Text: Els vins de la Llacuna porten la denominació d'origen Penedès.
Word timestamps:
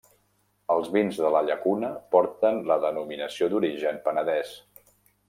Els 0.75 0.87
vins 0.93 1.19
de 1.25 1.29
la 1.35 1.41
Llacuna 1.49 1.91
porten 2.15 2.57
la 2.71 2.79
denominació 2.87 3.51
d'origen 3.53 4.01
Penedès. 4.09 4.57